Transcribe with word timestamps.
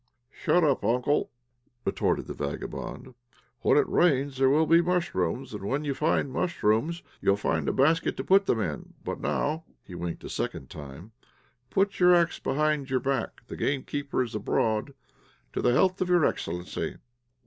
"Shut 0.31 0.63
up, 0.63 0.83
uncle," 0.83 1.29
retorted 1.85 2.25
the 2.25 2.33
vagabond. 2.33 3.13
"When 3.61 3.77
it 3.77 3.87
rains 3.87 4.37
there 4.39 4.49
will 4.49 4.65
be 4.65 4.81
mushrooms, 4.81 5.53
and 5.53 5.63
when 5.63 5.83
you 5.83 5.93
find 5.93 6.31
mushrooms 6.33 7.03
you 7.21 7.29
will 7.29 7.37
find 7.37 7.69
a 7.69 7.71
basket 7.71 8.17
to 8.17 8.23
put 8.23 8.47
them 8.47 8.59
in. 8.59 8.95
But 9.03 9.19
now" 9.19 9.63
(he 9.85 9.93
winked 9.93 10.23
a 10.23 10.29
second 10.31 10.71
time) 10.71 11.11
"put 11.69 11.99
your 11.99 12.15
axe 12.15 12.39
behind 12.39 12.89
your 12.89 12.99
back, 12.99 13.45
the 13.45 13.55
gamekeeper 13.55 14.23
is 14.23 14.33
abroad. 14.33 14.95
To 15.53 15.61
the 15.61 15.73
health 15.73 16.01
of 16.01 16.09
your 16.09 16.25
excellency." 16.25 16.97